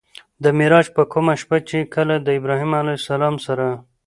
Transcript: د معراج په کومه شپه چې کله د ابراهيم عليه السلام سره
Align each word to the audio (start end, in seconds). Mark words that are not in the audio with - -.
د 0.43 0.45
معراج 0.57 0.87
په 0.95 1.03
کومه 1.13 1.33
شپه 1.41 1.57
چې 1.69 1.79
کله 1.95 2.15
د 2.21 2.27
ابراهيم 2.39 2.71
عليه 2.79 2.95
السلام 3.01 3.35
سره 3.45 3.65